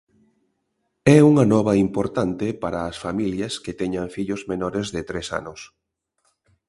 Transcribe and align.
E 1.13 1.17
unha 1.31 1.45
nova 1.53 1.73
importante 1.87 2.47
para 2.63 2.79
as 2.89 2.95
familias 3.05 3.53
que 3.63 3.77
teñan 3.81 4.07
fillos 4.15 4.41
menores 4.51 4.87
de 4.95 5.01
tres 5.09 5.27
anos. 5.39 5.59